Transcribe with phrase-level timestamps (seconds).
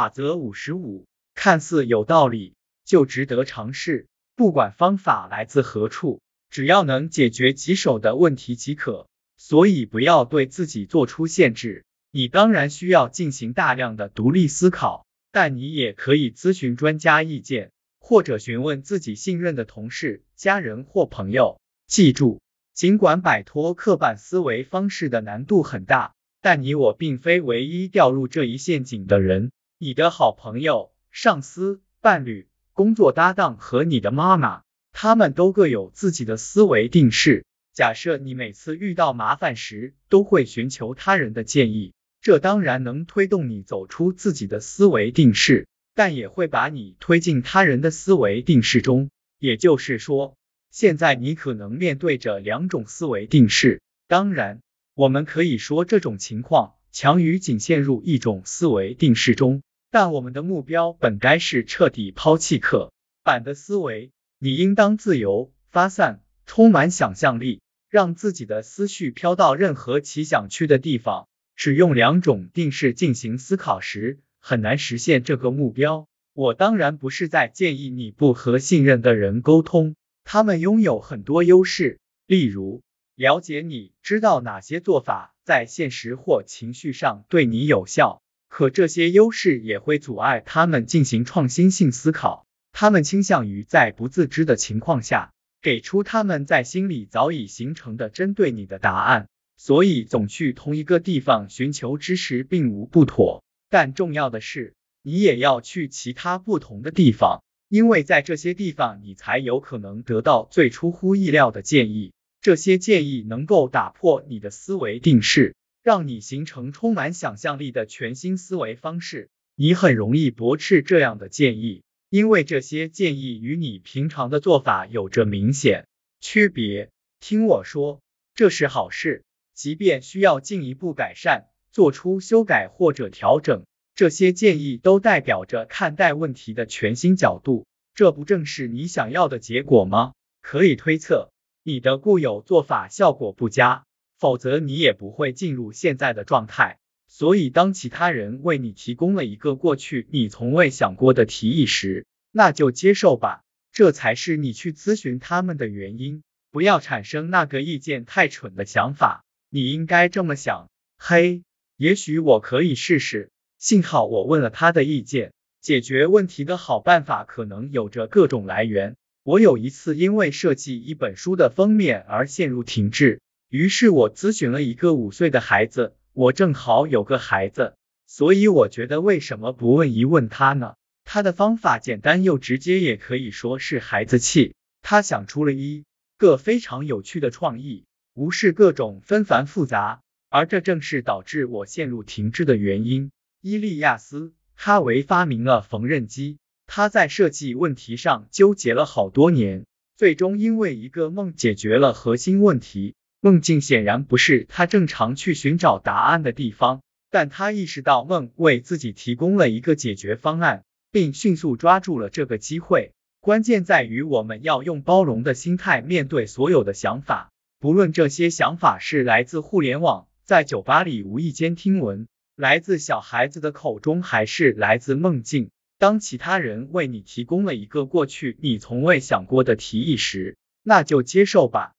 [0.00, 1.04] 法则五十五，
[1.34, 2.54] 看似有道理，
[2.86, 4.06] 就值得尝试。
[4.34, 9.08] 不管方法来自何处，只要能解决棘手的问题即可。
[9.36, 11.84] 所以不要对自己做出限制。
[12.10, 17.70] 你当然需要进行大量的独立思考，但你也可以咨询专家意见，
[18.00, 21.60] 或者询问自己信任的同事、家人或朋友。
[21.86, 22.40] 记住，
[22.72, 26.14] 尽管摆脱刻板思维方式的难度很大。
[26.40, 29.52] 但你我并非唯一掉入这一陷阱的人，
[29.82, 34.60] 你的好朋友、上司、伴侣、工作搭档和你的妈妈，
[34.92, 37.46] 他们都各有自己的思维定式。
[37.72, 49.08] 假设你每次遇到麻烦时都会寻求他人的建议，这当然能推动你走出自己的思维定式，但也会把你推进他人的思维定式中。
[49.38, 50.36] 也就是说，
[50.70, 54.60] 现在你可能面对着两种思维定式，当然。
[54.92, 64.12] 我们可以说这种情况强于仅陷入一种思维定式中，但我们的目标本该是彻底抛弃刻板的思维。
[64.38, 71.28] 你应当自由发散，充满想象力，让自己的思绪飘到任何其想去的地方。
[71.56, 76.06] 使用两种定式进行思考时，很难实现这个目标。
[76.32, 82.80] 我当然不是在建议你不和信任的人沟通，他们拥有很多优势，例如。
[83.16, 92.46] 了解你知道哪些做法在现实或情绪上对你有效，可这些优势也会阻碍他们进行创新性思考。
[92.72, 103.42] 他们倾向于在不自知的情况下给出他们在心里早已形成的针对你的答案，所以总去同一个地方寻求支持并无不妥。
[103.68, 112.12] 但重要的是，你也要去其他不同的地方，因为在这些地方你才有可能得到最出乎意料的建议。
[112.40, 119.30] 这些建议能够打破你的思维定式，让你形成充满想象力的全新思维方式。
[119.54, 125.86] 你很容易驳斥这样的建议，因为这些建议与你平常的做法有着明显
[126.20, 126.90] 区别。
[127.20, 128.00] 听我说，
[128.34, 129.24] 这是好事。
[129.52, 137.66] 即便需要进一步改善、做出修改或者调整，这些建议都代表着看待问题的全新角度。
[137.94, 140.14] 这不正是你想要的结果吗？
[140.40, 141.30] 可以推测。
[141.62, 143.84] 你的固有做法效果不佳，
[144.20, 146.78] 否则你也不会进入现在的状态。
[147.08, 153.42] 所以，当其他人为你提供了一个过去你从未想过的提议时，那就接受吧。
[153.72, 156.22] 这才是你去咨询他们的原因。
[156.52, 159.24] 不要产生那个意见太蠢的想法。
[159.48, 161.42] 你应该这么想：嘿，
[161.76, 163.30] 也许我可以试试。
[163.58, 165.32] 幸好我问了他的意见。
[165.60, 168.96] 解决问题的好办法可能有着各种来源。
[169.22, 173.20] 我有一次因为设计一本书的封面而陷入停滞，
[173.50, 175.94] 于是我咨询了一个五岁的孩子。
[176.12, 177.74] 我正好有个孩子，
[178.06, 180.74] 所以我觉得为什么不问一问他呢？
[181.04, 184.54] 他的方法简单又直接，也可以说是孩子气。
[184.82, 185.84] 他想出了一
[186.18, 187.84] 个非常有趣的创意，
[188.14, 193.12] 无视各种纷繁复杂，而这正是导致我陷入停滞的原因。
[193.40, 194.20] 伊利亚斯·
[194.56, 196.38] 哈维发明了缝纫机。
[196.66, 199.64] 他在设计问题上纠结了好多年，
[199.96, 202.94] 最终因为一个梦解决了核心问题。
[203.22, 212.92] 梦境显然不是他正常去寻找答案的地方，但他意识到梦为自己提供了一个解决方案，并迅速抓住了这个机会。
[213.20, 225.50] 关键在于我们要用包容的心态面对所有的想法，不论这些想法是来自互联网，在酒吧里无意间听闻，来自小孩子的口中，还是来自梦境。
[225.78, 231.74] 当其他人为你提供了一个过去你从未想过的提议时，那就接受吧。